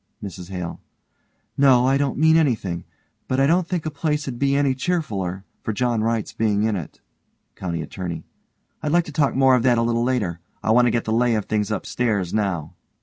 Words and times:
MRS 0.23 0.49
HALE: 0.49 0.81
No, 1.59 1.85
I 1.85 1.95
don't 1.95 2.17
mean 2.17 2.35
anything. 2.35 2.85
But 3.27 3.39
I 3.39 3.45
don't 3.45 3.67
think 3.67 3.85
a 3.85 3.91
place'd 3.91 4.39
be 4.39 4.55
any 4.55 4.73
cheerfuller 4.73 5.43
for 5.61 5.73
John 5.73 6.01
Wright's 6.01 6.33
being 6.33 6.63
in 6.63 6.75
it. 6.75 6.99
COUNTY 7.53 7.83
ATTORNEY: 7.83 8.23
I'd 8.81 8.91
like 8.93 9.05
to 9.05 9.11
talk 9.11 9.35
more 9.35 9.53
of 9.53 9.61
that 9.61 9.77
a 9.77 9.83
little 9.83 10.03
later. 10.03 10.39
I 10.63 10.71
want 10.71 10.87
to 10.87 10.91
get 10.91 11.03
the 11.05 11.13
lay 11.13 11.35
of 11.35 11.45
things 11.45 11.69
upstairs 11.69 12.33
now. 12.33 12.73